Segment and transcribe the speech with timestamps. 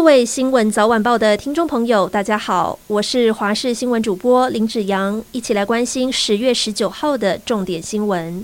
[0.00, 8.42] 各位新闻早晚报的听众朋友，大家好，我是华视新闻主播林子阳，一起来关心十月十九号的重点新闻。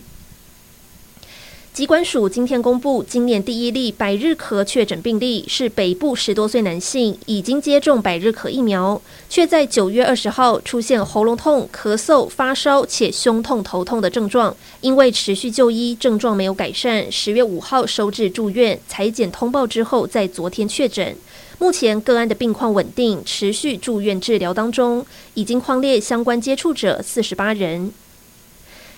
[1.73, 9.00] 疾管署今天公布，今年第一例百日咳确诊病例是北部十多岁男性，已经接种百日咳疫苗，
[9.30, 21.17] 却在九月二十号出现喉咙痛、咳嗽、发烧且胸痛、头痛的症状，因为持续就医，症状没有改善，十月五号收治住院，采检通报之后，在昨天确诊。
[21.59, 27.91] 目前个案的病况稳定，持续住院治疗当中，已经匡列相关接触者四十八人。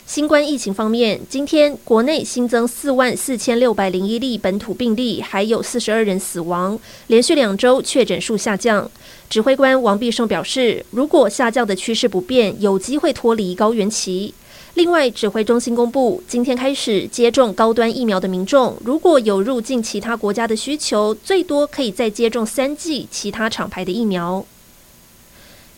[0.04, 8.90] 新冠疫情方面，今天国内新增四万四千六百零一例本土病例，还有四十二人死亡，连续两周确诊数下降。
[9.30, 14.34] 指挥官王必胜表示，如果下降的趋势不变，有机会脱离高原期。
[14.78, 24.46] 另外，指挥中心公布，今天开始接种高端疫苗的民众，如果有入境其他国家的需求，最多可以再接种三剂其他厂牌的疫苗。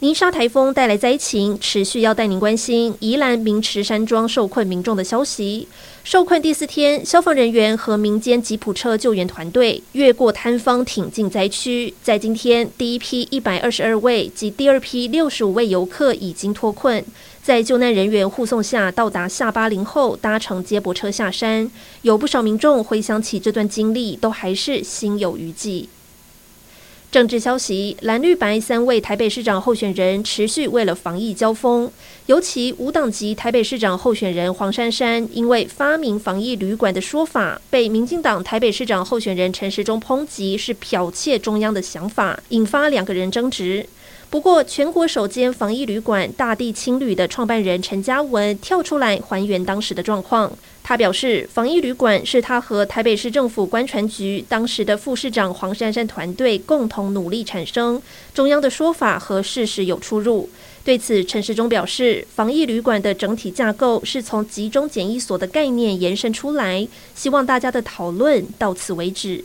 [0.03, 5.69] 泥沙台风带来灾情，持续要带您关心宜兰明池山庄受困民众的消息。
[6.03, 11.93] 受困第四天，消防人员和民间吉普车救援团队越过坍方挺进灾区。
[12.03, 17.05] 在今天，第一批一百二十二位及第二批六十五位游客已经脱困，
[17.43, 21.71] 在救难人员护送下到达下巴陵后，搭乘接驳车下山。
[22.01, 25.91] 有不少民众回想起这段经历，都还是心有余悸。
[27.11, 31.91] 政治消息：蓝绿白三位台北市长候选人持续为了防疫交锋，
[32.27, 43.85] 尤其无党籍台北市长候选人黄珊珊，因为发明防疫旅馆的说法，被民进党台北市长候选人陈时中抨击是剽窃中央的想法，引发两个人争执。
[44.31, 50.53] 不过，全国首间防疫旅馆大地青旅的创办人陈嘉文跳出来还原当时的状况。
[50.91, 58.03] 他表示，防疫旅馆是他和台北市政府观船局当时的副市长黄珊珊团队共同努力产生，
[58.35, 60.51] 中央的说法和事实有出入。
[60.83, 69.45] 对此，陈时中表示，防疫旅馆的整体架构是从集中检疫所的概念延伸出来，希望大家的讨论到此为止。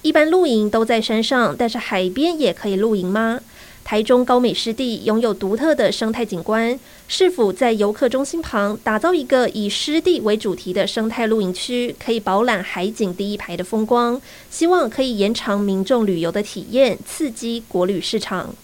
[0.00, 3.38] 一般露营都在山上，但是海边也可以露营吗？
[3.84, 14.20] 台中高美湿地拥有独特的生态景观，是否在游客中心旁打造一个以湿地为主题的生态露营区，可以饱览海景第一排的风光？
[14.50, 18.54] 希望可以延长民众旅游的体验，刺激国旅市场。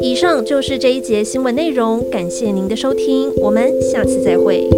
[0.00, 4.68] 以上就是这一节新闻内容，感谢您的收听，我们下次再会。